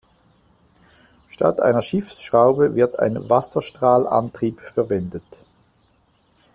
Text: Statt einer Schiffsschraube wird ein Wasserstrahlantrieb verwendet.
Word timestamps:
Statt 1.27 1.61
einer 1.61 1.83
Schiffsschraube 1.83 2.73
wird 2.73 2.97
ein 2.97 3.29
Wasserstrahlantrieb 3.29 4.59
verwendet. 4.61 5.43